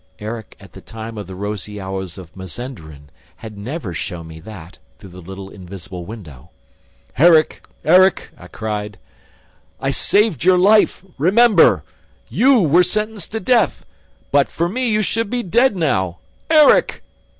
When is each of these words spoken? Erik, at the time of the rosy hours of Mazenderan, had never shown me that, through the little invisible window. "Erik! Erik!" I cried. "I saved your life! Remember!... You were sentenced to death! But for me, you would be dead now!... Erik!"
Erik, 0.17 0.55
at 0.59 0.73
the 0.73 0.81
time 0.81 1.15
of 1.15 1.27
the 1.27 1.35
rosy 1.35 1.79
hours 1.79 2.17
of 2.17 2.35
Mazenderan, 2.35 3.11
had 3.35 3.55
never 3.55 3.93
shown 3.93 4.29
me 4.29 4.39
that, 4.39 4.79
through 4.97 5.11
the 5.11 5.21
little 5.21 5.49
invisible 5.51 6.05
window. 6.05 6.49
"Erik! 7.19 7.67
Erik!" 7.85 8.31
I 8.35 8.47
cried. 8.47 8.97
"I 9.79 9.91
saved 9.91 10.43
your 10.43 10.57
life! 10.57 11.03
Remember!... 11.19 11.83
You 12.29 12.61
were 12.61 12.81
sentenced 12.81 13.31
to 13.33 13.39
death! 13.39 13.85
But 14.31 14.49
for 14.49 14.67
me, 14.67 14.89
you 14.89 15.03
would 15.17 15.29
be 15.29 15.43
dead 15.43 15.75
now!... 15.75 16.17
Erik!" 16.49 17.03